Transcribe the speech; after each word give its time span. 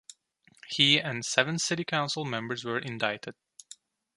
He 0.67 0.99
and 0.99 1.23
seven 1.23 1.59
city 1.59 1.83
council 1.83 2.25
members 2.25 2.65
were 2.65 2.79
indicted. 2.79 3.35